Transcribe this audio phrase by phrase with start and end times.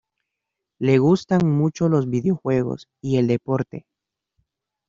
[0.79, 3.85] Le gustan mucho los videojuegos y el deporte.